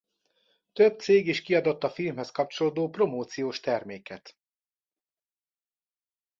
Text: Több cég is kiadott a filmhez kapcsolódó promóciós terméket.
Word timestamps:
Több 0.73 0.99
cég 0.99 1.27
is 1.27 1.41
kiadott 1.41 1.83
a 1.83 1.89
filmhez 1.89 2.31
kapcsolódó 2.31 2.89
promóciós 2.89 3.59
terméket. 3.59 4.37